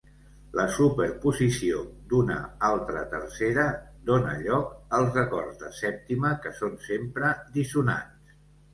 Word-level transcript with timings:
La 0.59 0.63
superposició 0.77 1.81
d'una 2.13 2.39
altra 2.71 3.05
tercera 3.13 3.67
dóna 4.11 4.35
lloc 4.43 4.75
als 5.03 5.23
acords 5.27 5.63
de 5.63 5.73
sèptima 5.85 6.37
que 6.47 6.59
són 6.65 6.79
sempre 6.91 7.35
dissonants. 7.61 8.39